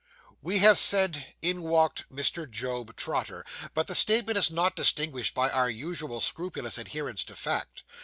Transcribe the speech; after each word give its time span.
We 0.41 0.57
have 0.57 0.79
said 0.79 1.35
in 1.43 1.61
walked 1.61 2.11
Mr. 2.11 2.49
Job 2.49 2.95
Trotter, 2.95 3.45
but 3.75 3.85
the 3.85 3.93
statement 3.93 4.35
is 4.35 4.49
not 4.49 4.75
distinguished 4.75 5.35
by 5.35 5.51
our 5.51 5.69
usual 5.69 6.21
scrupulous 6.21 6.79
adherence 6.79 7.23
to 7.25 7.35
fact. 7.35 7.83